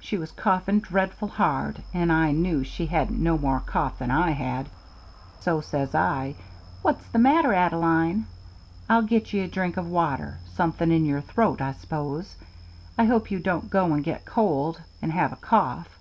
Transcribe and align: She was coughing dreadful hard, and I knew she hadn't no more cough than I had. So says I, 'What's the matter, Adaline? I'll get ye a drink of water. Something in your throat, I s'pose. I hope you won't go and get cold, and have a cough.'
She 0.00 0.18
was 0.18 0.32
coughing 0.32 0.80
dreadful 0.80 1.28
hard, 1.28 1.84
and 1.94 2.10
I 2.10 2.32
knew 2.32 2.64
she 2.64 2.86
hadn't 2.86 3.22
no 3.22 3.38
more 3.38 3.60
cough 3.60 4.00
than 4.00 4.10
I 4.10 4.30
had. 4.32 4.68
So 5.38 5.60
says 5.60 5.94
I, 5.94 6.34
'What's 6.82 7.06
the 7.06 7.20
matter, 7.20 7.54
Adaline? 7.54 8.26
I'll 8.88 9.02
get 9.02 9.32
ye 9.32 9.42
a 9.42 9.46
drink 9.48 9.76
of 9.76 9.86
water. 9.88 10.40
Something 10.54 10.90
in 10.90 11.04
your 11.04 11.20
throat, 11.20 11.60
I 11.60 11.74
s'pose. 11.74 12.34
I 12.98 13.04
hope 13.04 13.30
you 13.30 13.40
won't 13.46 13.70
go 13.70 13.92
and 13.92 14.02
get 14.02 14.24
cold, 14.26 14.80
and 15.00 15.12
have 15.12 15.32
a 15.32 15.36
cough.' 15.36 16.00